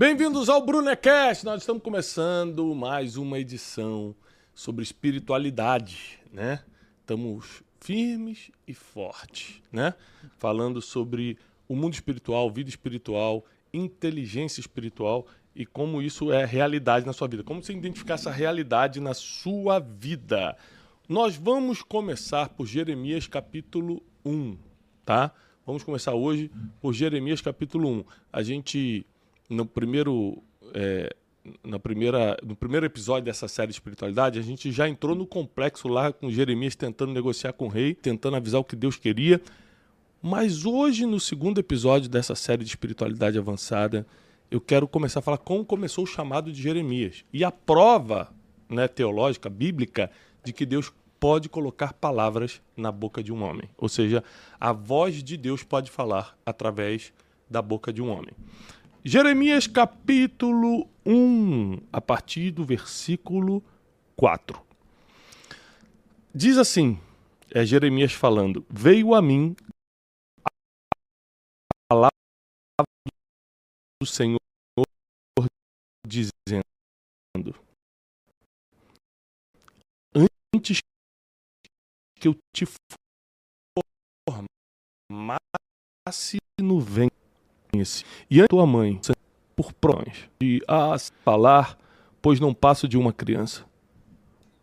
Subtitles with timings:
[0.00, 1.44] Bem-vindos ao Brunecast.
[1.44, 4.16] Nós estamos começando mais uma edição
[4.54, 6.64] sobre espiritualidade, né?
[7.02, 9.92] Estamos firmes e fortes, né?
[10.38, 11.36] Falando sobre
[11.68, 13.44] o mundo espiritual, vida espiritual,
[13.74, 17.44] inteligência espiritual e como isso é realidade na sua vida.
[17.44, 20.56] Como você identificar essa realidade na sua vida.
[21.06, 24.56] Nós vamos começar por Jeremias capítulo 1,
[25.04, 25.30] tá?
[25.66, 28.04] Vamos começar hoje por Jeremias capítulo 1.
[28.32, 29.06] A gente
[29.50, 31.14] no primeiro é,
[31.64, 35.88] na primeira, no primeiro episódio dessa série de espiritualidade, a gente já entrou no complexo
[35.88, 39.40] lá com Jeremias tentando negociar com o rei, tentando avisar o que Deus queria.
[40.22, 44.06] Mas hoje, no segundo episódio dessa série de espiritualidade avançada,
[44.50, 47.24] eu quero começar a falar como começou o chamado de Jeremias.
[47.32, 48.30] E a prova
[48.68, 50.10] né, teológica, bíblica,
[50.44, 53.68] de que Deus pode colocar palavras na boca de um homem.
[53.76, 54.22] Ou seja,
[54.58, 57.12] a voz de Deus pode falar através
[57.48, 58.32] da boca de um homem.
[59.02, 63.64] Jeremias capítulo 1, a partir do versículo
[64.14, 64.60] 4.
[66.34, 67.00] Diz assim,
[67.50, 69.56] é Jeremias falando: Veio a mim
[70.44, 70.50] a
[71.88, 72.10] palavra
[74.02, 74.38] do Senhor
[76.06, 76.62] dizendo:
[80.54, 80.80] Antes
[82.16, 82.66] que eu te
[85.08, 87.19] formasse no ventre
[88.30, 89.00] e a tua mãe
[89.60, 91.76] por prões de a falar,
[92.22, 93.64] pois não passo de uma criança.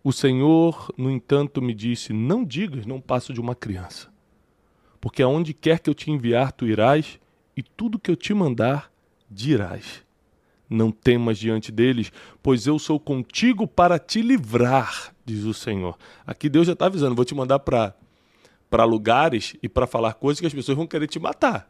[0.03, 4.07] O Senhor, no entanto, me disse: Não digas, não passo de uma criança.
[4.99, 7.19] Porque aonde quer que eu te enviar, tu irás,
[7.55, 8.91] e tudo que eu te mandar,
[9.29, 10.03] dirás.
[10.69, 15.97] Não temas diante deles, pois eu sou contigo para te livrar, diz o Senhor.
[16.25, 20.47] Aqui Deus já está avisando: vou te mandar para lugares e para falar coisas que
[20.47, 21.69] as pessoas vão querer te matar.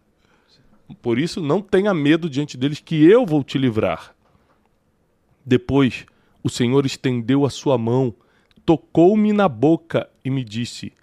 [1.01, 4.15] Por isso, não tenha medo diante deles, que eu vou te livrar.
[5.45, 6.05] Depois,
[6.43, 8.13] o Senhor estendeu a sua mão,
[8.65, 10.93] tocou-me na boca e me disse: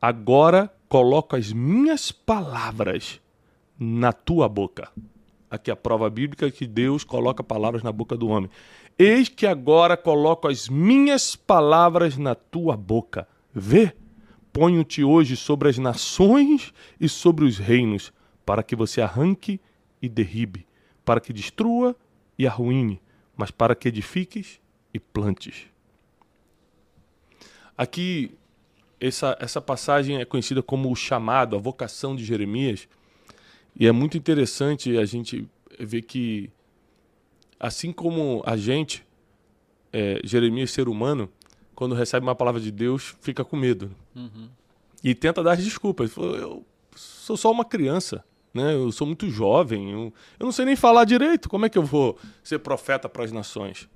[0.00, 3.20] Agora coloco as minhas palavras
[3.78, 4.90] na tua boca.
[5.50, 8.50] Aqui a prova bíblica que Deus coloca palavras na boca do homem.
[8.98, 13.26] Eis que agora coloco as minhas palavras na tua boca.
[13.54, 13.94] Vê,
[14.52, 18.12] ponho-te hoje sobre as nações e sobre os reinos
[18.48, 19.60] para que você arranque
[20.00, 20.66] e derribe,
[21.04, 21.94] para que destrua
[22.38, 22.98] e arruine,
[23.36, 24.58] mas para que edifiques
[24.94, 25.66] e plantes.
[27.76, 28.34] Aqui,
[28.98, 32.88] essa, essa passagem é conhecida como o chamado, a vocação de Jeremias,
[33.76, 35.46] e é muito interessante a gente
[35.78, 36.50] ver que,
[37.60, 39.04] assim como a gente,
[39.92, 41.28] é, Jeremias, ser humano,
[41.74, 43.94] quando recebe uma palavra de Deus, fica com medo.
[44.16, 44.48] Uhum.
[45.04, 46.16] E tenta dar as desculpas.
[46.16, 46.64] Eu
[46.96, 48.74] sou só uma criança né?
[48.74, 51.48] Eu sou muito jovem, eu, eu não sei nem falar direito.
[51.48, 53.88] Como é que eu vou ser profeta para as nações?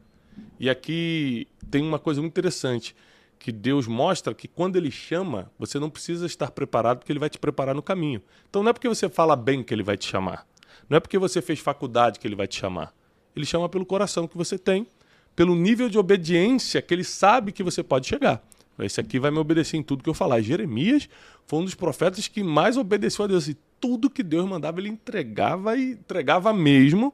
[0.59, 2.95] E aqui tem uma coisa muito interessante
[3.39, 7.29] que Deus mostra que quando ele chama, você não precisa estar preparado porque ele vai
[7.29, 8.23] te preparar no caminho.
[8.49, 10.47] Então não é porque você fala bem que ele vai te chamar.
[10.89, 12.95] Não é porque você fez faculdade que ele vai te chamar.
[13.35, 14.87] Ele chama pelo coração que você tem,
[15.35, 18.43] pelo nível de obediência que ele sabe que você pode chegar.
[18.79, 20.41] Esse aqui vai me obedecer em tudo que eu falar.
[20.41, 21.09] Jeremias
[21.47, 23.49] foi um dos profetas que mais obedeceu a Deus.
[23.49, 27.13] E tudo que Deus mandava, ele entregava e entregava mesmo.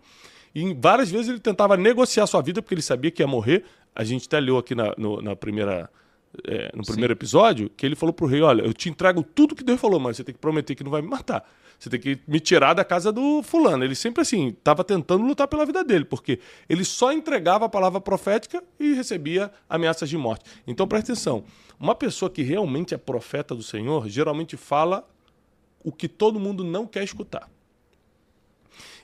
[0.55, 3.65] E várias vezes ele tentava negociar sua vida, porque ele sabia que ia morrer.
[3.95, 5.91] A gente até leu aqui na, no, na primeira,
[6.47, 7.17] é, no primeiro Sim.
[7.17, 9.99] episódio que ele falou para o rei: Olha, eu te entrego tudo que Deus falou,
[9.99, 11.43] mas você tem que prometer que não vai me matar.
[11.79, 13.83] Você tem que me tirar da casa do fulano.
[13.83, 16.39] Ele sempre assim, estava tentando lutar pela vida dele, porque
[16.69, 20.45] ele só entregava a palavra profética e recebia ameaças de morte.
[20.67, 21.45] Então presta atenção:
[21.81, 25.09] uma pessoa que realmente é profeta do Senhor geralmente fala
[25.89, 27.51] o que todo mundo não quer escutar.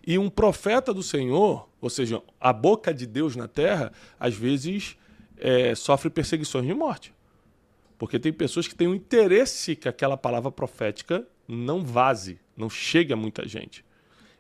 [0.07, 3.91] E um profeta do Senhor, ou seja, a boca de Deus na terra,
[4.21, 4.99] às vezes
[5.39, 7.15] é, sofre perseguições de morte.
[7.97, 13.15] Porque tem pessoas que têm um interesse que aquela palavra profética não vaze, não chegue
[13.15, 13.83] a muita gente.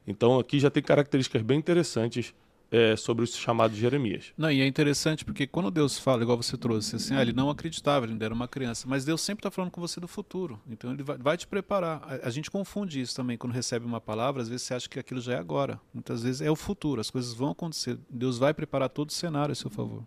[0.06, 2.34] Então aqui já tem características bem interessantes
[2.74, 4.32] é, sobre o chamado de Jeremias.
[4.36, 7.48] Não, e é interessante porque quando Deus fala, igual você trouxe, assim, ah, ele não
[7.48, 10.60] acreditava, ele ainda era uma criança, mas Deus sempre está falando com você do futuro,
[10.68, 12.02] então ele vai, vai te preparar.
[12.02, 14.98] A, a, gente confunde isso também quando recebe uma palavra, às vezes você acha que
[14.98, 18.52] aquilo já é agora, muitas vezes é o futuro, as coisas vão acontecer, Deus vai
[18.52, 20.02] preparar todo o cenário a seu favor.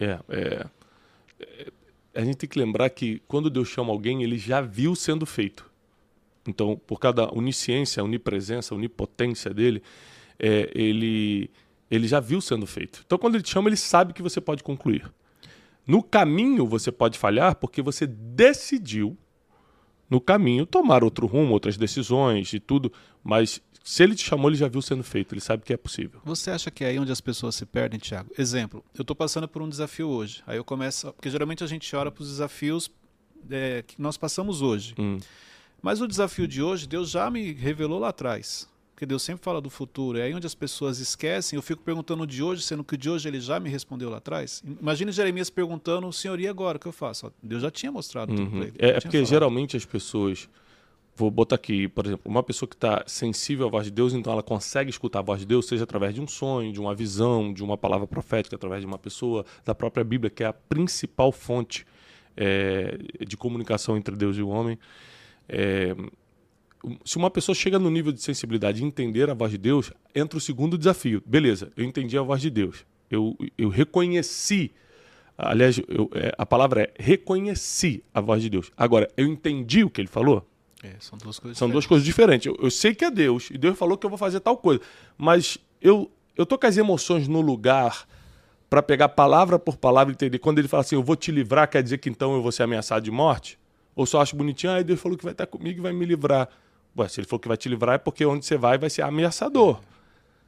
[0.00, 0.66] É, é,
[1.38, 1.72] é
[2.14, 5.70] a gente tem que lembrar que quando Deus chama alguém, ele já viu sendo feito.
[6.46, 9.82] Então, por causa da onisciência, onipresença, onipotência dele,
[10.38, 11.50] é, ele,
[11.90, 13.02] ele já viu sendo feito.
[13.06, 15.10] Então, quando ele te chama, ele sabe que você pode concluir.
[15.86, 19.16] No caminho, você pode falhar porque você decidiu,
[20.10, 22.92] no caminho, tomar outro rumo, outras decisões e tudo,
[23.22, 26.20] mas se ele te chamou, ele já viu sendo feito, ele sabe que é possível.
[26.24, 28.32] Você acha que é aí onde as pessoas se perdem, Tiago?
[28.36, 30.42] Exemplo, eu estou passando por um desafio hoje.
[30.44, 31.12] Aí eu começo.
[31.12, 32.90] Porque geralmente a gente ora para os desafios
[33.48, 34.92] é, que nós passamos hoje.
[34.98, 35.18] Hum.
[35.80, 38.68] Mas o desafio de hoje, Deus já me revelou lá atrás.
[38.96, 40.16] Porque Deus sempre fala do futuro.
[40.16, 41.54] É aí onde as pessoas esquecem.
[41.54, 44.16] Eu fico perguntando de hoje, sendo que o de hoje ele já me respondeu lá
[44.16, 44.62] atrás.
[44.80, 46.78] Imagine Jeremias perguntando, Senhor, e agora?
[46.78, 47.30] O que eu faço?
[47.42, 48.38] Deus já tinha mostrado uhum.
[48.38, 48.74] tudo para ele.
[48.78, 49.28] É, é porque falado.
[49.28, 50.48] geralmente as pessoas
[51.18, 54.30] Vou botar aqui, por exemplo, uma pessoa que está sensível à voz de Deus, então
[54.34, 57.54] ela consegue escutar a voz de Deus, seja através de um sonho, de uma visão,
[57.54, 61.32] de uma palavra profética, através de uma pessoa, da própria Bíblia, que é a principal
[61.32, 61.86] fonte
[62.36, 64.78] é, de comunicação entre Deus e o homem.
[65.48, 65.96] É,
[67.04, 70.38] se uma pessoa chega no nível de sensibilidade de entender a voz de Deus, entra
[70.38, 71.22] o segundo desafio.
[71.26, 72.84] Beleza, eu entendi a voz de Deus.
[73.10, 74.72] Eu, eu reconheci.
[75.36, 78.70] Aliás, eu, é, a palavra é reconheci a voz de Deus.
[78.76, 80.48] Agora, eu entendi o que ele falou?
[80.82, 81.72] É, são duas coisas São diferentes.
[81.72, 82.46] duas coisas diferentes.
[82.46, 84.80] Eu, eu, sei que é Deus, e Deus falou que eu vou fazer tal coisa.
[85.18, 88.06] Mas eu, eu tô com as emoções no lugar
[88.68, 90.38] para pegar palavra por palavra e entender.
[90.38, 92.62] Quando ele fala assim, eu vou te livrar, quer dizer que então eu vou ser
[92.62, 93.58] ameaçado de morte?
[93.94, 96.48] Ou só acho bonitinho, ah, Deus falou que vai estar comigo e vai me livrar.
[96.98, 99.02] Ué, se ele falou que vai te livrar é porque onde você vai vai ser
[99.02, 99.80] ameaçador.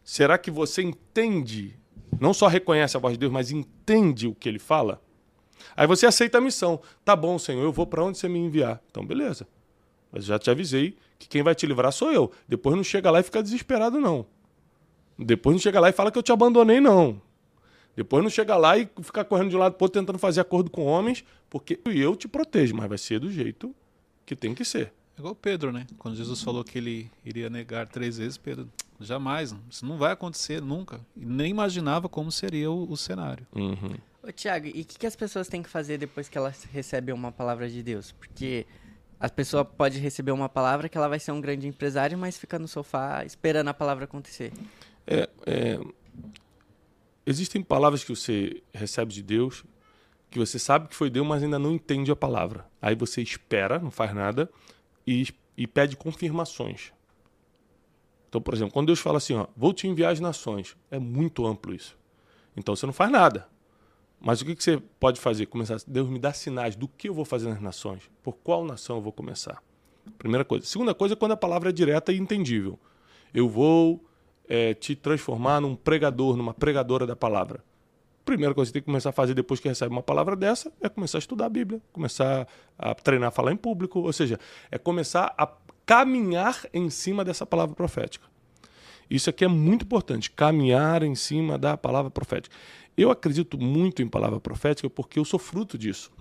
[0.02, 1.78] Será que você entende,
[2.18, 5.02] não só reconhece a voz de Deus, mas entende o que ele fala?
[5.76, 6.80] Aí você aceita a missão.
[7.04, 8.82] Tá bom, Senhor, eu vou para onde você me enviar.
[8.90, 9.46] Então, beleza.
[10.10, 12.32] Mas já te avisei que quem vai te livrar sou eu.
[12.46, 14.24] Depois não chega lá e fica desesperado, não.
[15.18, 17.20] Depois não chega lá e fala que eu te abandonei, não.
[17.94, 20.70] Depois não chega lá e fica correndo de um lado para outro tentando fazer acordo
[20.70, 23.74] com homens, porque eu te protejo, mas vai ser do jeito
[24.24, 24.92] que tem que ser.
[25.18, 25.84] É igual Pedro, né?
[25.98, 28.70] Quando Jesus falou que ele iria negar três vezes, Pedro,
[29.00, 31.00] jamais, isso não vai acontecer nunca.
[31.16, 33.44] E nem imaginava como seria o, o cenário.
[33.52, 33.96] Uhum.
[34.22, 37.12] Ô, Tiago, e o que, que as pessoas têm que fazer depois que elas recebem
[37.12, 38.12] uma palavra de Deus?
[38.12, 38.64] Porque
[39.18, 42.56] a pessoa pode receber uma palavra que ela vai ser um grande empresário, mas fica
[42.56, 44.52] no sofá esperando a palavra acontecer.
[45.04, 45.80] É, é,
[47.26, 49.64] existem palavras que você recebe de Deus
[50.30, 52.66] que você sabe que foi Deus, mas ainda não entende a palavra.
[52.82, 54.48] Aí você espera, não faz nada
[55.08, 56.92] e, e pede confirmações.
[58.28, 61.46] Então, por exemplo, quando Deus fala assim, ó, vou te enviar às nações, é muito
[61.46, 61.96] amplo isso.
[62.54, 63.48] Então você não faz nada.
[64.20, 65.46] Mas o que, que você pode fazer?
[65.46, 68.10] Começar, Deus me dá sinais do que eu vou fazer nas nações.
[68.22, 69.62] Por qual nação eu vou começar?
[70.18, 70.66] Primeira coisa.
[70.66, 72.78] Segunda coisa é quando a palavra é direta e entendível.
[73.32, 74.04] Eu vou
[74.48, 77.64] é, te transformar num pregador, numa pregadora da palavra.
[78.28, 80.70] Primeira coisa que você tem que começar a fazer depois que recebe uma palavra dessa
[80.82, 82.46] é começar a estudar a Bíblia, começar
[82.78, 84.38] a treinar a falar em público, ou seja,
[84.70, 85.50] é começar a
[85.86, 88.26] caminhar em cima dessa palavra profética.
[89.08, 92.54] Isso aqui é muito importante, caminhar em cima da palavra profética.
[92.94, 96.12] Eu acredito muito em palavra profética porque eu sou fruto disso.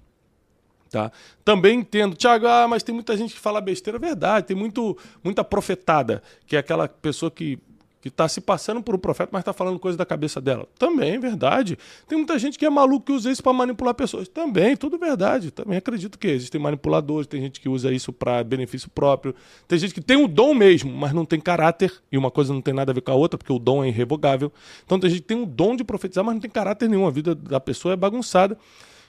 [0.90, 1.12] Tá?
[1.44, 5.44] Também entendo, Tiago, ah, mas tem muita gente que fala besteira, verdade, tem muito, muita
[5.44, 7.60] profetada, que é aquela pessoa que
[8.02, 10.68] que está se passando por um profeta, mas está falando coisa da cabeça dela.
[10.78, 11.78] Também, é verdade.
[12.08, 14.28] Tem muita gente que é maluco que usa isso para manipular pessoas.
[14.28, 15.52] Também, tudo verdade.
[15.52, 19.34] Também acredito que existem manipuladores, tem gente que usa isso para benefício próprio.
[19.68, 22.62] Tem gente que tem o dom mesmo, mas não tem caráter, e uma coisa não
[22.62, 24.52] tem nada a ver com a outra, porque o dom é irrevogável.
[24.86, 27.08] Então tem gente que tem o dom de profetizar, mas não tem caráter nenhum.
[27.08, 28.58] A vida da pessoa é bagunçada.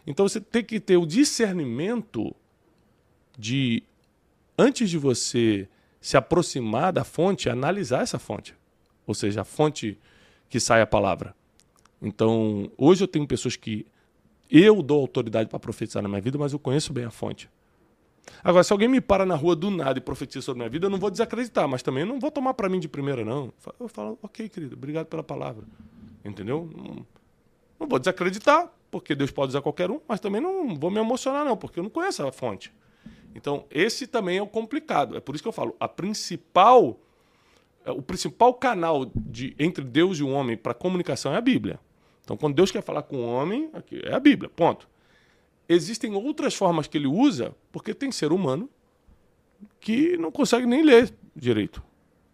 [0.07, 2.35] Então você tem que ter o discernimento
[3.39, 3.83] de,
[4.57, 5.69] antes de você
[6.01, 8.58] se aproximar da fonte, analisar essa fonte
[9.09, 9.99] ou seja, a fonte
[10.51, 11.35] que sai a palavra.
[12.01, 13.87] Então, hoje eu tenho pessoas que
[14.51, 17.51] eu dou autoridade para profetizar na minha vida, mas eu conheço bem a fonte.
[18.45, 20.87] Agora, se alguém me para na rua do nada e profetiza sobre a minha vida,
[20.87, 23.51] eu não vou desacreditar, mas também não vou tomar para mim de primeira, não.
[23.81, 25.65] Eu falo, ok, querido, obrigado pela palavra.
[26.23, 26.71] Entendeu?
[27.81, 31.47] Não, vou desacreditar, porque Deus pode usar qualquer um, mas também não vou me emocionar,
[31.47, 32.71] não, porque eu não conheço a fonte.
[33.35, 35.17] Então, esse também é o complicado.
[35.17, 37.01] É por isso que eu falo, a principal
[37.93, 41.79] o principal canal de, entre Deus e o homem para comunicação é a Bíblia.
[42.23, 43.71] Então, quando Deus quer falar com o homem,
[44.05, 44.89] é a Bíblia, ponto.
[45.69, 48.69] Existem outras formas que ele usa, porque tem ser humano
[49.81, 51.83] que não consegue nem ler direito.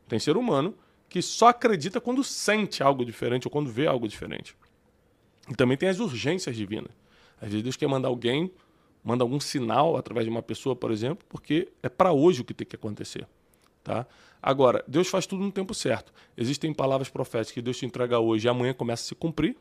[0.08, 0.75] Tem ser humano
[1.08, 4.56] que só acredita quando sente algo diferente ou quando vê algo diferente.
[5.49, 6.90] E também tem as urgências divinas.
[7.40, 8.50] Às vezes Deus quer mandar alguém,
[9.02, 12.54] manda algum sinal através de uma pessoa, por exemplo, porque é para hoje o que
[12.54, 13.26] tem que acontecer.
[13.84, 14.06] Tá?
[14.42, 16.12] Agora, Deus faz tudo no tempo certo.
[16.36, 19.56] Existem palavras proféticas que Deus te entrega hoje e amanhã começa a se cumprir,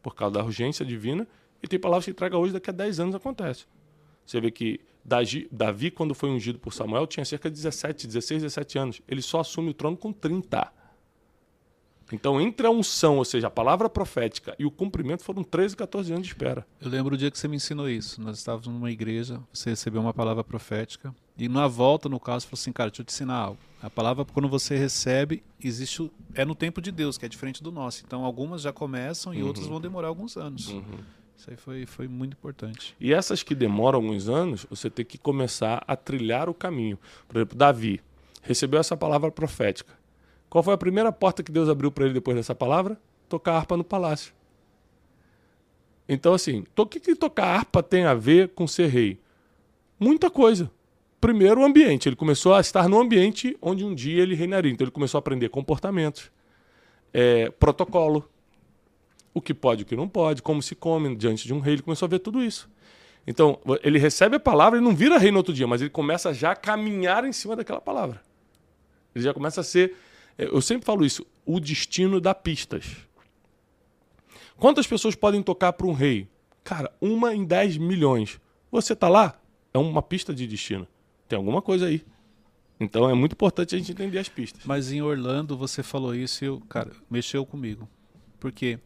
[0.00, 1.26] por causa da urgência divina,
[1.60, 3.66] e tem palavras que entrega hoje daqui a 10 anos acontece.
[4.24, 8.78] Você vê que Davi, quando foi ungido por Samuel, tinha cerca de 17, 16, 17
[8.78, 9.02] anos.
[9.08, 10.72] Ele só assume o trono com 30.
[12.12, 16.12] Então, entre a unção, ou seja, a palavra profética e o cumprimento, foram 13, 14
[16.12, 16.66] anos de espera.
[16.80, 18.20] Eu lembro o dia que você me ensinou isso.
[18.20, 22.60] Nós estávamos numa igreja, você recebeu uma palavra profética, e na volta, no caso, falou
[22.60, 23.58] assim: cara, deixa eu te ensinar algo.
[23.80, 27.70] A palavra, quando você recebe, existe é no tempo de Deus, que é diferente do
[27.70, 28.02] nosso.
[28.04, 29.48] Então, algumas já começam e uhum.
[29.48, 30.68] outras vão demorar alguns anos.
[30.68, 30.82] Uhum.
[31.36, 32.96] Isso aí foi, foi muito importante.
[32.98, 36.98] E essas que demoram alguns anos, você tem que começar a trilhar o caminho.
[37.28, 38.00] Por exemplo, Davi
[38.42, 39.98] recebeu essa palavra profética
[40.48, 42.98] qual foi a primeira porta que Deus abriu para ele depois dessa palavra?
[43.28, 44.32] Tocar harpa no palácio.
[46.08, 49.20] Então, assim, o que, que tocar harpa tem a ver com ser rei?
[50.00, 50.70] Muita coisa.
[51.20, 52.08] Primeiro, o ambiente.
[52.08, 54.70] Ele começou a estar no ambiente onde um dia ele reinaria.
[54.70, 56.30] Então, ele começou a aprender comportamentos,
[57.12, 58.28] é, protocolo,
[59.34, 61.74] o que pode o que não pode, como se come diante de um rei.
[61.74, 62.68] Ele começou a ver tudo isso.
[63.26, 66.32] Então, ele recebe a palavra e não vira rei no outro dia, mas ele começa
[66.32, 68.22] já a caminhar em cima daquela palavra.
[69.14, 69.94] Ele já começa a ser
[70.38, 72.96] eu sempre falo isso, o destino dá pistas.
[74.56, 76.28] Quantas pessoas podem tocar para um rei?
[76.62, 78.40] Cara, uma em 10 milhões.
[78.70, 79.36] Você tá lá?
[79.74, 80.86] É uma pista de destino.
[81.28, 82.02] Tem alguma coisa aí.
[82.80, 84.62] Então é muito importante a gente entender as pistas.
[84.64, 87.88] Mas em Orlando você falou isso e eu, cara, mexeu comigo.
[88.38, 88.78] Porque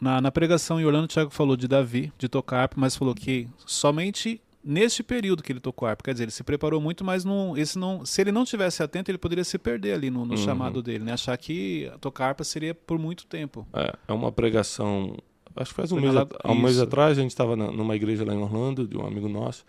[0.00, 3.48] na, na pregação em Orlando o Thiago falou de Davi, de tocar, mas falou que
[3.66, 6.04] somente neste período que ele tocou harpa.
[6.04, 9.10] Quer dizer, ele se preparou muito, mas não, esse não, se ele não tivesse atento,
[9.10, 10.36] ele poderia se perder ali no, no uhum.
[10.36, 11.12] chamado dele, né?
[11.12, 13.66] Achar que tocar harpa seria por muito tempo.
[13.72, 15.16] É, é uma pregação.
[15.56, 18.38] Acho que faz um, mês, um mês atrás, a gente estava numa igreja lá em
[18.38, 19.66] Orlando, de um amigo nosso,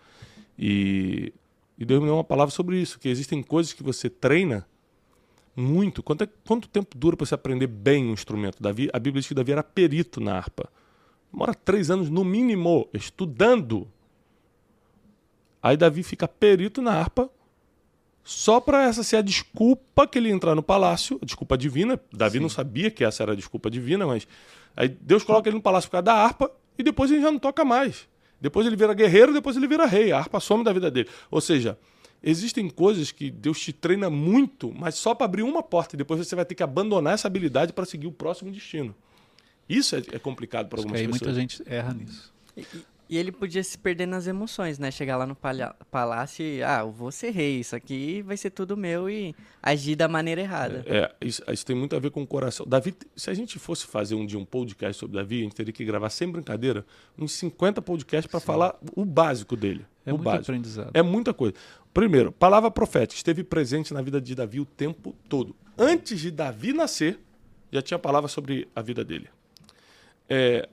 [0.58, 1.32] e,
[1.78, 4.66] e Deus me deu uma palavra sobre isso, que existem coisas que você treina
[5.56, 6.02] muito.
[6.02, 8.62] Quanto, é, quanto tempo dura para você aprender bem um instrumento?
[8.62, 10.68] Davi, a Bíblia diz que Davi era perito na harpa.
[11.32, 13.88] Demora três anos no mínimo estudando
[15.64, 17.30] Aí Davi fica perito na harpa,
[18.22, 21.98] só para essa ser a desculpa que ele entrar no palácio, a desculpa divina.
[22.12, 22.42] Davi Sim.
[22.42, 24.28] não sabia que essa era a desculpa divina, mas
[24.76, 27.38] aí Deus coloca ele no palácio por causa da harpa e depois ele já não
[27.38, 28.06] toca mais.
[28.44, 30.12] Depois ele vira guerreiro, depois ele vira rei.
[30.12, 31.08] A harpa some da vida dele.
[31.30, 31.78] Ou seja,
[32.22, 36.20] existem coisas que Deus te treina muito, mas só para abrir uma porta e depois
[36.20, 38.94] você vai ter que abandonar essa habilidade para seguir o próximo destino.
[39.66, 41.22] Isso é, é complicado para algumas aí pessoas.
[41.22, 42.34] Muita gente erra nisso.
[42.54, 42.66] E,
[43.08, 44.90] e ele podia se perder nas emoções, né?
[44.90, 45.36] Chegar lá no
[45.90, 49.94] palácio e, ah, eu vou ser rei, isso aqui vai ser tudo meu e agir
[49.94, 50.82] da maneira errada.
[50.86, 52.66] É, é isso, isso, tem muito a ver com o coração.
[52.66, 55.72] Davi, se a gente fosse fazer um dia um podcast sobre Davi, a gente teria
[55.72, 56.84] que gravar sem brincadeira
[57.18, 59.84] uns 50 podcasts para falar o básico dele.
[60.06, 60.42] É o muito básico.
[60.44, 60.90] aprendizado.
[60.94, 61.54] É muita coisa.
[61.92, 65.54] Primeiro, palavra profética esteve presente na vida de Davi o tempo todo.
[65.78, 67.18] Antes de Davi nascer,
[67.70, 69.28] já tinha palavra sobre a vida dele.
[70.28, 70.68] É,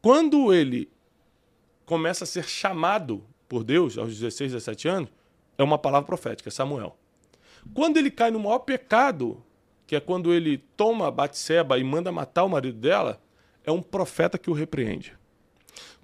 [0.00, 0.90] quando ele
[1.92, 5.10] começa a ser chamado por Deus aos 16, 17 anos,
[5.58, 6.96] é uma palavra profética, Samuel.
[7.74, 9.44] Quando ele cai no maior pecado,
[9.86, 13.20] que é quando ele toma Batseba e manda matar o marido dela,
[13.62, 15.14] é um profeta que o repreende.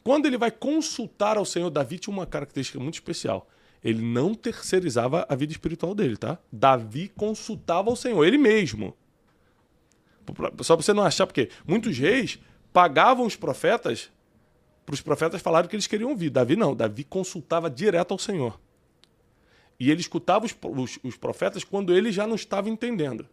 [0.04, 3.48] Quando ele vai consultar ao Senhor, Davi tinha uma característica muito especial.
[3.82, 6.38] Ele não terceirizava a vida espiritual dele, tá?
[6.52, 8.94] Davi consultava ao Senhor, ele mesmo.
[10.60, 12.38] Só para você não achar, porque muitos reis
[12.74, 14.10] pagavam os profetas
[14.88, 16.30] para os profetas falaram que eles queriam ouvir.
[16.30, 18.58] Davi não, Davi consultava direto ao Senhor.
[19.78, 23.28] E ele escutava os, os, os profetas quando ele já não estava entendendo.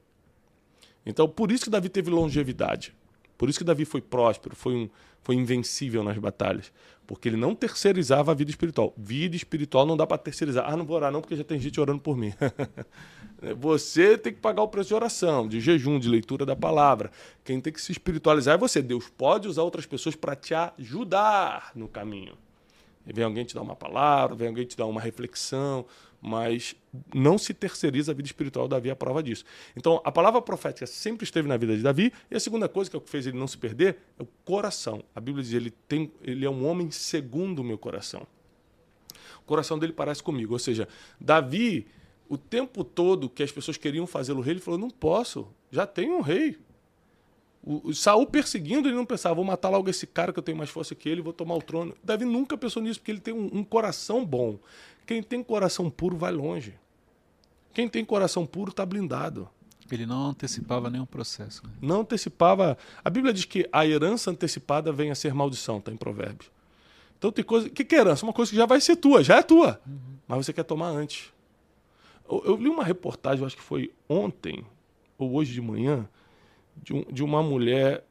[1.06, 2.94] Então, por isso que Davi teve longevidade.
[3.38, 4.89] Por isso que Davi foi próspero, foi, um,
[5.22, 6.72] foi invencível nas batalhas.
[7.06, 8.94] Porque ele não terceirizava a vida espiritual.
[8.98, 10.65] Vida espiritual não dá para terceirizar.
[10.68, 12.34] Ah, não vou orar não, porque já tem gente orando por mim.
[13.58, 17.12] você tem que pagar o preço de oração, de jejum, de leitura da palavra.
[17.44, 18.82] Quem tem que se espiritualizar é você.
[18.82, 22.36] Deus pode usar outras pessoas para te ajudar no caminho.
[23.06, 25.86] Vem alguém te dar uma palavra, vem alguém te dar uma reflexão,
[26.25, 26.75] mas
[27.13, 28.67] não se terceiriza a vida espiritual.
[28.67, 29.46] Davi é a prova disso.
[29.75, 32.12] Então, a palavra profética sempre esteve na vida de Davi.
[32.32, 34.27] E a segunda coisa que é o que fez ele não se perder é o
[34.44, 35.03] coração.
[35.13, 38.25] A Bíblia diz ele tem, ele é um homem segundo o meu coração.
[39.41, 40.53] O coração dele parece comigo.
[40.53, 40.88] Ou seja,
[41.22, 41.86] Davi,
[42.27, 46.17] o tempo todo que as pessoas queriam fazê-lo rei, ele falou: não posso, já tenho
[46.17, 46.58] um rei.
[47.67, 50.70] O Saul perseguindo, ele não pensava, vou matar logo esse cara que eu tenho mais
[50.70, 51.96] força que ele, vou tomar o trono.
[52.03, 54.60] Davi nunca pensou nisso, porque ele tem um, um coração bom.
[55.06, 56.74] Quem tem coração puro vai longe.
[57.74, 59.50] Quem tem coração puro está blindado.
[59.92, 61.62] Ele não antecipava nenhum processo.
[61.66, 61.74] Né?
[61.82, 62.78] Não antecipava.
[63.04, 66.50] A Bíblia diz que a herança antecipada vem a ser maldição, está em Provérbios.
[67.18, 67.68] Então tem coisa.
[67.68, 68.26] O que, que é herança?
[68.26, 69.80] Uma coisa que já vai ser tua, já é tua.
[69.86, 70.18] Uhum.
[70.28, 71.32] Mas você quer tomar antes.
[72.30, 74.66] Eu, eu, li uma reportagem, acho que foi ontem,
[75.18, 76.10] ou hoje de manhã,
[76.76, 78.04] de, um, de uma mulher,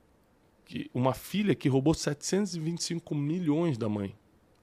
[0.64, 4.14] que, uma filha que roubou 725 milhões da mãe.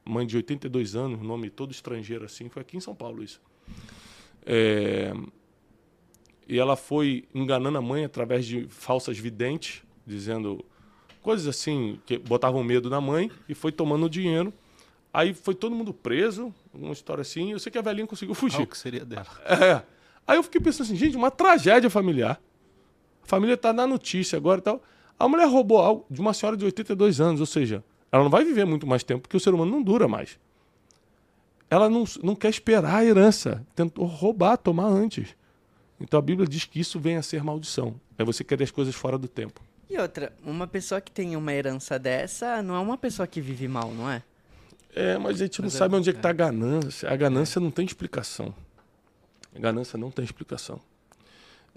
[0.04, 3.42] Mãe de 82 anos, nome todo estrangeiro assim, foi aqui em São Paulo isso.
[4.46, 5.14] É,
[6.48, 10.66] e ela foi enganando a mãe através de falsas videntes, dizendo
[11.22, 14.52] coisas assim que botavam medo na mãe e foi tomando o dinheiro.
[15.14, 17.52] Aí foi todo mundo preso, uma história assim.
[17.52, 18.62] Eu sei que a velhinha conseguiu fugir.
[18.62, 19.28] Ah, o que seria dela?
[19.46, 19.84] É.
[20.28, 22.42] Aí eu fiquei pensando assim, gente, uma tragédia familiar.
[23.24, 24.82] A família está na notícia agora e tal.
[25.18, 28.44] A mulher roubou algo de uma senhora de 82 anos, ou seja, ela não vai
[28.44, 30.38] viver muito mais tempo porque o ser humano não dura mais.
[31.70, 35.36] Ela não, não quer esperar a herança, tentou roubar, tomar antes.
[36.00, 37.96] Então a Bíblia diz que isso vem a ser maldição.
[38.18, 39.62] É você querer as coisas fora do tempo.
[39.90, 43.68] E outra, uma pessoa que tem uma herança dessa não é uma pessoa que vive
[43.68, 44.24] mal, não é?
[44.94, 47.10] É, mas a gente mas não é, sabe onde é que está a ganância.
[47.10, 48.54] A ganância não tem explicação.
[49.56, 50.80] A ganância não tem explicação.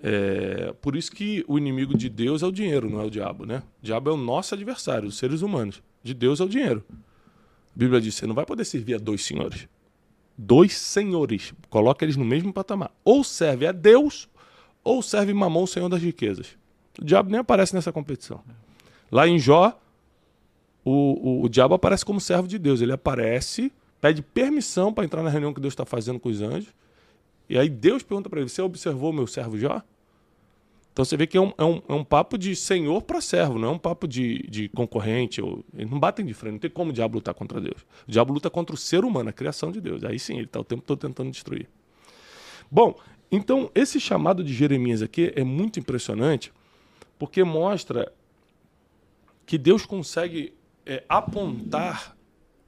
[0.03, 3.47] É, por isso que o inimigo de Deus é o dinheiro, não é o diabo,
[3.47, 3.63] né?
[3.81, 5.83] O diabo é o nosso adversário, os seres humanos.
[6.05, 6.85] De Deus é o dinheiro.
[6.89, 6.95] A
[7.75, 9.67] Bíblia diz: você não vai poder servir a dois senhores
[10.37, 11.55] dois senhores.
[11.71, 12.91] Coloca eles no mesmo patamar.
[13.05, 14.29] Ou serve a Deus,
[14.83, 16.57] ou serve Mamon, Senhor das riquezas.
[17.01, 18.41] O diabo nem aparece nessa competição.
[19.11, 19.79] Lá em Jó,
[20.85, 22.81] o, o, o diabo aparece como servo de Deus.
[22.81, 26.73] Ele aparece, pede permissão para entrar na reunião que Deus está fazendo com os anjos.
[27.49, 29.83] E aí Deus pergunta para ele: Você observou meu servo Jó?
[30.95, 33.59] Então você vê que é um, é um, é um papo de senhor para servo,
[33.59, 35.43] não é um papo de, de concorrente.
[35.43, 37.83] Ou, eles não batem de frente, não tem como o diabo lutar contra Deus.
[38.07, 40.05] O diabo luta contra o ser humano, a criação de Deus.
[40.05, 41.69] Aí sim, ele está o tempo todo tentando destruir.
[42.71, 42.95] Bom,
[43.29, 46.53] então esse chamado de Jeremias aqui é muito impressionante,
[47.19, 48.13] porque mostra
[49.45, 50.55] que Deus consegue
[50.87, 52.17] é, apontar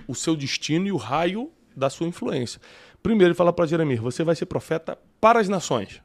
[0.08, 2.60] o seu destino e o raio da sua influência.
[3.04, 6.02] Primeiro, ele fala para Jeremias: você vai ser profeta para as nações.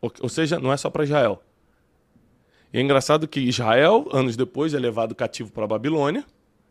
[0.00, 1.42] Ou seja, não é só para Israel.
[2.72, 6.24] E é engraçado que Israel, anos depois, é levado cativo para a Babilônia.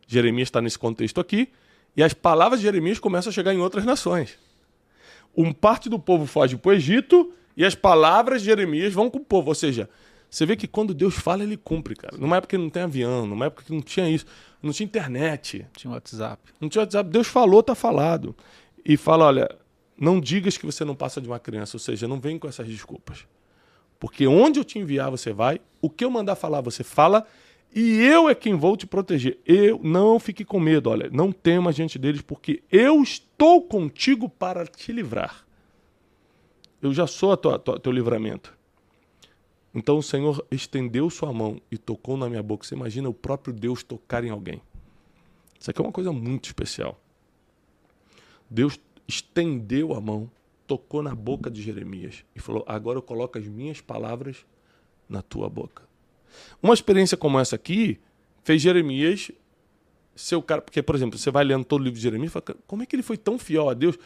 [0.07, 1.49] Jeremias está nesse contexto aqui.
[1.95, 4.37] E as palavras de Jeremias começam a chegar em outras nações.
[5.35, 9.17] Um parte do povo foge para o Egito e as palavras de Jeremias vão com
[9.17, 9.49] o povo.
[9.49, 9.89] Ou seja,
[10.29, 12.17] você vê que quando Deus fala, ele cumpre, cara.
[12.17, 14.25] Numa época que não tem avião, numa época que não tinha isso,
[14.61, 15.65] não tinha internet.
[15.75, 16.41] Tinha WhatsApp.
[16.59, 17.09] Não tinha WhatsApp.
[17.09, 18.35] Deus falou, tá falado.
[18.85, 19.49] E fala, olha,
[19.99, 22.67] não digas que você não passa de uma criança, ou seja, não vem com essas
[22.67, 23.25] desculpas.
[23.99, 27.27] Porque onde eu te enviar, você vai, o que eu mandar falar, você fala,
[27.75, 29.37] e eu é quem vou te proteger.
[29.45, 34.65] Eu não fique com medo, olha, não tema diante deles, porque eu estou contigo para
[34.65, 35.45] te livrar.
[36.81, 38.57] Eu já sou a tua, tua, teu livramento.
[39.75, 42.65] Então o Senhor estendeu sua mão e tocou na minha boca.
[42.65, 44.61] Você imagina o próprio Deus tocar em alguém.
[45.59, 46.99] Isso aqui é uma coisa muito especial.
[48.49, 50.29] Deus estendeu a mão,
[50.67, 54.45] tocou na boca de Jeremias e falou: Agora eu coloco as minhas palavras
[55.09, 55.83] na tua boca.
[56.61, 57.99] Uma experiência como essa aqui
[58.43, 59.31] fez Jeremias
[60.15, 60.61] ser o cara.
[60.61, 62.85] Porque, por exemplo, você vai lendo todo o livro de Jeremias e fala: Como é
[62.85, 63.97] que ele foi tão fiel a Deus?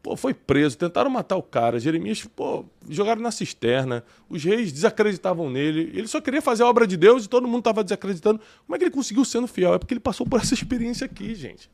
[0.00, 1.78] Pô, foi preso, tentaram matar o cara.
[1.78, 4.04] Jeremias, pô, jogaram na cisterna.
[4.28, 5.92] Os reis desacreditavam nele.
[5.94, 8.40] Ele só queria fazer a obra de Deus e todo mundo estava desacreditando.
[8.66, 9.74] Como é que ele conseguiu sendo fiel?
[9.74, 11.70] É porque ele passou por essa experiência aqui, gente.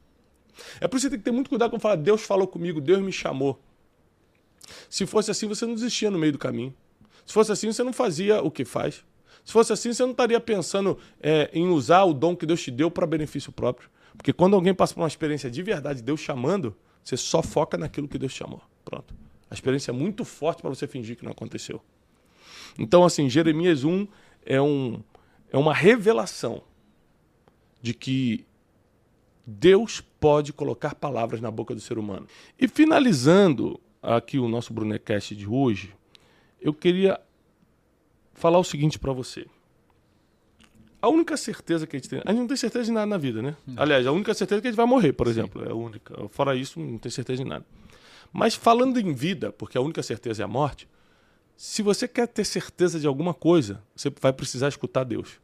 [0.80, 3.00] É por isso que tem que ter muito cuidado quando falar, Deus falou comigo, Deus
[3.00, 3.60] me chamou.
[4.88, 6.74] Se fosse assim, você não desistia no meio do caminho.
[7.24, 9.04] Se fosse assim, você não fazia o que faz.
[9.44, 12.70] Se fosse assim, você não estaria pensando é, em usar o dom que Deus te
[12.70, 13.88] deu para benefício próprio.
[14.16, 18.08] Porque quando alguém passa por uma experiência de verdade, Deus chamando, você só foca naquilo
[18.08, 18.60] que Deus chamou.
[18.84, 19.14] Pronto.
[19.50, 21.80] A experiência é muito forte para você fingir que não aconteceu.
[22.78, 24.06] Então, assim, Jeremias 1
[24.44, 25.02] é, um,
[25.50, 26.62] é uma revelação
[27.80, 28.46] de que
[29.46, 32.26] Deus pode colocar palavras na boca do ser humano.
[32.58, 35.94] E finalizando aqui o nosso Brunecast de hoje,
[36.60, 37.20] eu queria
[38.34, 39.46] falar o seguinte para você.
[41.00, 42.20] A única certeza que a gente tem.
[42.24, 43.56] A gente não tem certeza de nada na vida, né?
[43.64, 43.80] Não.
[43.82, 45.32] Aliás, a única certeza é que a gente vai morrer, por Sim.
[45.32, 45.64] exemplo.
[45.64, 46.28] É a única.
[46.28, 47.64] Fora isso, não tem certeza de nada.
[48.32, 50.88] Mas falando em vida, porque a única certeza é a morte,
[51.56, 55.40] se você quer ter certeza de alguma coisa, você vai precisar escutar Deus.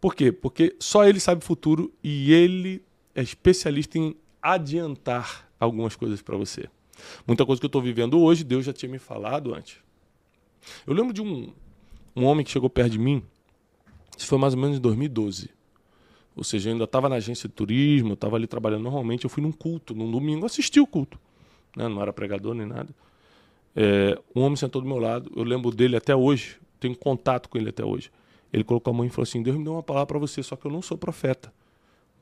[0.00, 0.30] Por quê?
[0.32, 2.82] Porque só ele sabe o futuro e ele
[3.14, 6.68] é especialista em adiantar algumas coisas para você.
[7.26, 9.78] Muita coisa que eu estou vivendo hoje, Deus já tinha me falado antes.
[10.86, 11.52] Eu lembro de um,
[12.14, 13.22] um homem que chegou perto de mim,
[14.16, 15.50] isso foi mais ou menos em 2012.
[16.36, 19.24] Ou seja, eu ainda estava na agência de turismo, estava ali trabalhando normalmente.
[19.24, 21.18] Eu fui num culto, num domingo, assisti o culto.
[21.76, 21.88] Né?
[21.88, 22.94] Não era pregador nem nada.
[23.74, 27.58] É, um homem sentou do meu lado, eu lembro dele até hoje, tenho contato com
[27.58, 28.10] ele até hoje.
[28.52, 30.54] Ele colocou a mão e falou assim: Deus me deu uma palavra para você, só
[30.54, 31.52] que eu não sou profeta.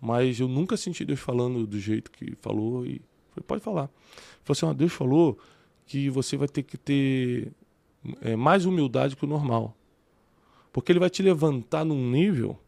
[0.05, 3.89] Mas eu nunca senti Deus falando do jeito que falou e falei, pode falar.
[4.43, 5.39] Falou assim: ó, Deus falou
[5.87, 7.53] que você vai ter que ter
[8.21, 9.77] é, mais humildade que o normal.
[10.73, 12.59] Porque ele vai te levantar num nível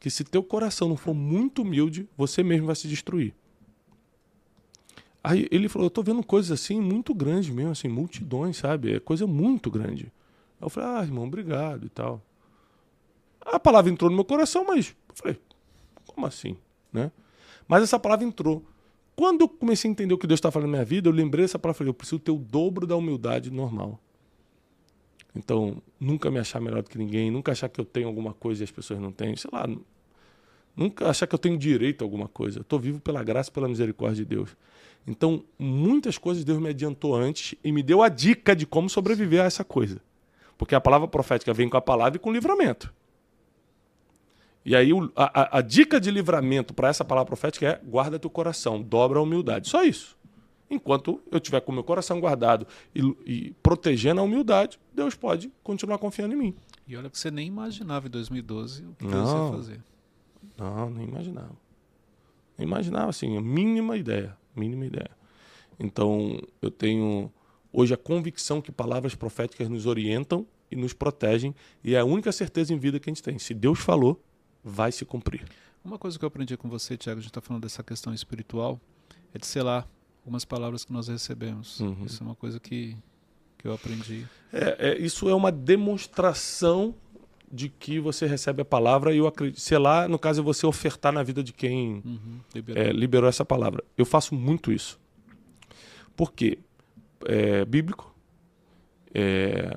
[0.00, 3.34] que se teu coração não for muito humilde, você mesmo vai se destruir.
[5.22, 8.96] Aí ele falou, eu tô vendo coisas assim muito grandes mesmo, assim, multidões, sabe?
[8.96, 10.10] É coisa muito grande.
[10.60, 12.20] Eu falei, ah, irmão, obrigado e tal.
[13.42, 15.38] A palavra entrou no meu coração, mas eu falei,
[16.06, 16.56] como assim,
[16.92, 17.10] né?
[17.66, 18.64] Mas essa palavra entrou.
[19.14, 21.44] Quando eu comecei a entender o que Deus está falando na minha vida, eu lembrei
[21.44, 24.00] dessa palavra, falei, eu preciso ter o dobro da humildade normal.
[25.34, 28.62] Então, nunca me achar melhor do que ninguém, nunca achar que eu tenho alguma coisa
[28.62, 29.68] e as pessoas não têm, sei lá,
[30.76, 32.58] nunca achar que eu tenho direito a alguma coisa.
[32.58, 34.56] Eu estou vivo pela graça e pela misericórdia de Deus.
[35.06, 39.42] Então, muitas coisas Deus me adiantou antes e me deu a dica de como sobreviver
[39.42, 40.00] a essa coisa.
[40.58, 42.92] Porque a palavra profética vem com a palavra e com o livramento.
[44.70, 48.30] E aí a, a, a dica de livramento para essa palavra profética é guarda teu
[48.30, 49.68] coração, dobra a humildade.
[49.68, 50.16] Só isso.
[50.70, 55.50] Enquanto eu tiver com o meu coração guardado e, e, protegendo a humildade, Deus pode
[55.64, 56.54] continuar confiando em mim.
[56.86, 59.84] E olha que você nem imaginava em 2012 o que não, Deus ia fazer.
[60.56, 61.56] Não, nem imaginava.
[62.56, 64.36] Nem imaginava, assim, a mínima ideia.
[64.54, 65.10] Mínima ideia.
[65.80, 67.28] Então, eu tenho
[67.72, 71.52] hoje a convicção que palavras proféticas nos orientam e nos protegem,
[71.82, 73.36] e é a única certeza em vida que a gente tem.
[73.36, 74.22] Se Deus falou,
[74.64, 75.44] vai se cumprir.
[75.84, 78.80] Uma coisa que eu aprendi com você, Tiago, a gente está falando dessa questão espiritual,
[79.32, 81.80] é de selar algumas palavras que nós recebemos.
[81.80, 82.04] Uhum.
[82.04, 82.96] Isso é uma coisa que,
[83.56, 84.26] que eu aprendi.
[84.52, 86.94] É, é, isso é uma demonstração
[87.50, 89.58] de que você recebe a palavra e eu acredito.
[89.60, 92.40] Sei lá, no caso é você ofertar na vida de quem uhum.
[92.54, 92.82] liberou.
[92.82, 93.28] É, liberou.
[93.28, 93.82] essa palavra.
[93.96, 95.00] Eu faço muito isso.
[96.14, 96.58] Por quê?
[97.24, 98.14] É bíblico.
[99.12, 99.76] É,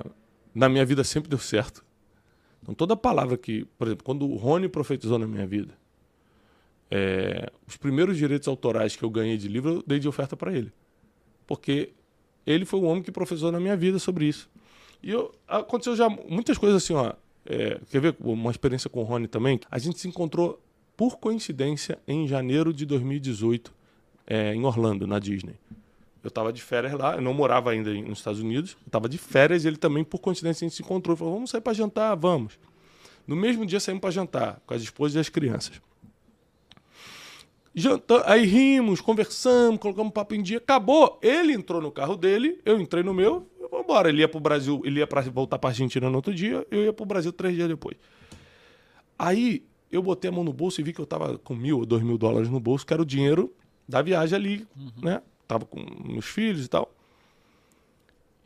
[0.54, 1.84] na minha vida sempre deu certo.
[2.64, 5.74] Então toda palavra que, por exemplo, quando o Rony profetizou na minha vida,
[6.90, 10.50] é, os primeiros direitos autorais que eu ganhei de livro, eu dei de oferta para
[10.50, 10.72] ele.
[11.46, 11.92] Porque
[12.46, 14.48] ele foi o homem que profetizou na minha vida sobre isso.
[15.02, 17.12] E eu, aconteceu já muitas coisas assim, ó.
[17.46, 19.60] É, quer ver uma experiência com o Rony também?
[19.70, 20.58] A gente se encontrou
[20.96, 23.70] por coincidência em janeiro de 2018
[24.26, 25.56] é, em Orlando, na Disney.
[26.24, 29.18] Eu estava de férias lá, eu não morava ainda nos Estados Unidos, eu estava de
[29.18, 31.14] férias e ele também, por coincidência, a gente se encontrou.
[31.14, 32.16] Falou, vamos sair para jantar?
[32.16, 32.58] Vamos.
[33.26, 35.82] No mesmo dia saímos para jantar, com as esposas e as crianças.
[37.74, 40.56] Jantando, aí rimos, conversamos, colocamos papo em dia.
[40.56, 41.18] Acabou.
[41.20, 44.08] Ele entrou no carro dele, eu entrei no meu, vamos embora.
[44.08, 46.84] Ele ia para o Brasil, ele ia para voltar para Argentina no outro dia, eu
[46.84, 47.98] ia para o Brasil três dias depois.
[49.18, 51.86] Aí eu botei a mão no bolso e vi que eu tava com mil ou
[51.86, 53.52] dois mil dólares no bolso, que era o dinheiro
[53.86, 54.90] da viagem ali, uhum.
[55.02, 55.20] né?
[55.46, 56.92] Tava com meus filhos e tal.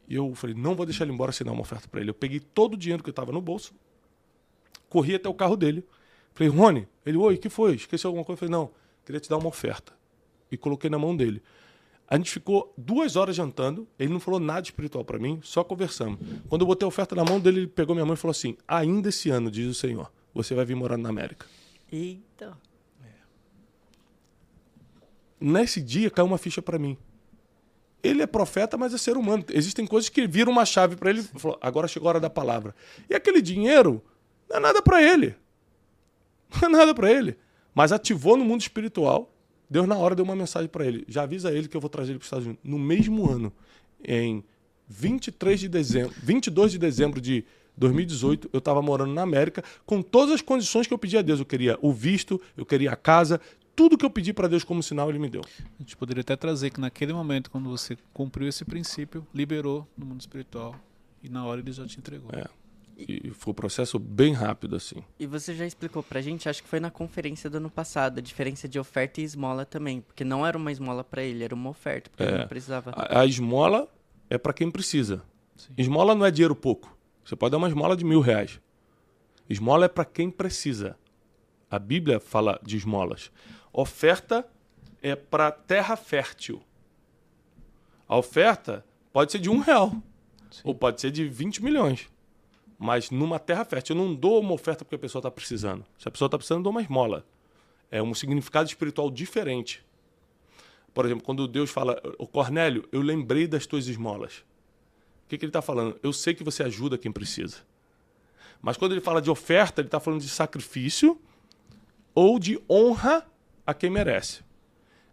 [0.08, 2.10] E eu falei, não vou deixar ele embora sem dar uma oferta para ele.
[2.10, 3.74] Eu peguei todo o dinheiro que eu tava no bolso,
[4.88, 5.84] corri até o carro dele.
[6.34, 7.74] Falei, Rony, ele, oi, que foi?
[7.74, 8.36] Esqueceu alguma coisa?
[8.36, 8.70] Eu falei, não,
[9.04, 9.92] queria te dar uma oferta.
[10.50, 11.42] E coloquei na mão dele.
[12.10, 16.18] A gente ficou duas horas jantando, ele não falou nada espiritual para mim, só conversamos.
[16.48, 18.56] Quando eu botei a oferta na mão dele, ele pegou minha mão e falou assim:
[18.66, 21.44] Ainda esse ano, diz o Senhor, você vai vir morar na América.
[21.92, 22.56] Eita.
[25.40, 26.96] Nesse dia caiu uma ficha para mim.
[28.02, 29.44] Ele é profeta, mas é ser humano.
[29.52, 31.22] Existem coisas que viram uma chave para ele.
[31.22, 32.74] Falou, agora chegou a hora da palavra.
[33.10, 34.02] E aquele dinheiro
[34.48, 35.34] não é nada para ele.
[36.50, 37.36] Não é nada para ele.
[37.74, 39.32] Mas ativou no mundo espiritual
[39.70, 41.04] Deus, na hora, deu uma mensagem para ele.
[41.08, 42.64] Já avisa ele que eu vou trazer ele para os Estados Unidos.
[42.64, 43.52] No mesmo ano,
[44.02, 44.42] em
[44.88, 47.44] 23 de dezembro, 22 de dezembro de
[47.76, 51.38] 2018, eu estava morando na América com todas as condições que eu pedi a Deus.
[51.38, 53.40] Eu queria o visto, eu queria a casa,
[53.78, 55.40] tudo que eu pedi para Deus como sinal, ele me deu.
[55.78, 60.04] A gente poderia até trazer que naquele momento, quando você cumpriu esse princípio, liberou no
[60.04, 60.74] mundo espiritual
[61.22, 62.28] e na hora ele já te entregou.
[62.32, 62.44] É.
[62.98, 64.96] E foi um processo bem rápido, assim.
[65.16, 68.20] E você já explicou pra gente, acho que foi na conferência do ano passado, a
[68.20, 70.00] diferença de oferta e esmola também.
[70.00, 72.90] Porque não era uma esmola para ele, era uma oferta, porque é, ele não precisava.
[72.96, 73.88] A, a esmola
[74.28, 75.22] é para quem precisa.
[75.54, 75.72] Sim.
[75.78, 76.98] Esmola não é dinheiro pouco.
[77.24, 78.60] Você pode dar uma esmola de mil reais.
[79.48, 80.96] Esmola é para quem precisa.
[81.70, 83.30] A Bíblia fala de esmolas.
[83.80, 84.44] Oferta
[85.00, 86.60] é para terra fértil.
[88.08, 89.92] A oferta pode ser de um real.
[90.50, 90.62] Sim.
[90.64, 92.10] Ou pode ser de 20 milhões.
[92.76, 95.86] Mas numa terra fértil, eu não dou uma oferta porque a pessoa está precisando.
[95.96, 97.24] Se a pessoa está precisando, eu dou uma esmola.
[97.88, 99.86] É um significado espiritual diferente.
[100.92, 104.38] Por exemplo, quando Deus fala, o Cornélio, eu lembrei das tuas esmolas.
[105.24, 105.96] O que, que ele está falando?
[106.02, 107.58] Eu sei que você ajuda quem precisa.
[108.60, 111.16] Mas quando ele fala de oferta, ele está falando de sacrifício
[112.12, 113.24] ou de honra
[113.68, 114.40] a quem merece.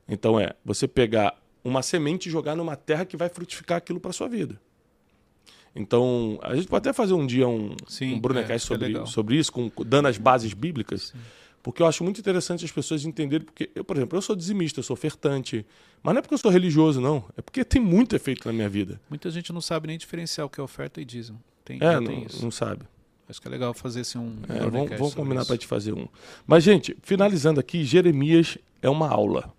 [0.07, 4.13] Então é você pegar uma semente e jogar numa terra que vai frutificar aquilo para
[4.13, 4.57] sua vida.
[5.75, 8.87] Então, a gente pode até fazer um dia um, Sim, um Brunecast é, é sobre,
[8.87, 9.05] legal.
[9.05, 11.13] sobre isso, com, dando as bases bíblicas.
[11.61, 13.45] Porque eu acho muito interessante as pessoas entenderem.
[13.45, 15.65] Porque, eu, por exemplo, eu sou dizimista, eu sou ofertante.
[16.01, 17.25] Mas não é porque eu sou religioso, não.
[17.35, 19.01] É porque tem muito efeito na minha vida.
[19.09, 21.43] Muita gente não sabe nem diferenciar o que é oferta e dízimo.
[21.65, 22.41] Tem, É, não, tem isso.
[22.41, 22.85] não sabe.
[23.27, 24.35] Acho que é legal fazer assim um.
[24.49, 26.07] É, vamos, vamos combinar para te fazer um.
[26.45, 29.51] Mas, gente, finalizando aqui, Jeremias é uma aula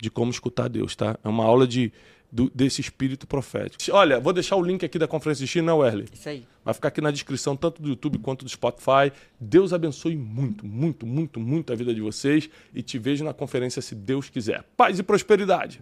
[0.00, 1.18] de como escutar Deus, tá?
[1.24, 1.92] É uma aula de,
[2.30, 3.82] do- desse espírito profético.
[3.92, 6.06] Olha, vou deixar o link aqui da conferência de China, Werley.
[6.12, 6.46] Isso aí.
[6.64, 9.10] Vai ficar aqui na descrição, tanto do YouTube quanto do Spotify.
[9.40, 12.48] Deus abençoe muito, muito, muito, muito a vida de vocês.
[12.72, 14.62] E te vejo na conferência se Deus quiser.
[14.76, 15.80] Paz e prosperidade.